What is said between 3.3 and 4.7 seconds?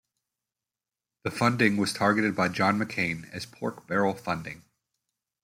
as pork-barrel-funding.